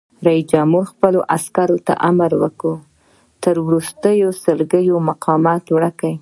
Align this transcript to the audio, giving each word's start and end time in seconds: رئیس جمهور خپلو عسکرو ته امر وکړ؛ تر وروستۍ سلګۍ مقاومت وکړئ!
رئیس 0.25 0.45
جمهور 0.53 0.83
خپلو 0.93 1.19
عسکرو 1.35 1.77
ته 1.87 1.93
امر 2.09 2.31
وکړ؛ 2.43 2.73
تر 3.43 3.55
وروستۍ 3.65 4.17
سلګۍ 4.43 4.85
مقاومت 5.09 5.63
وکړئ! 5.71 6.13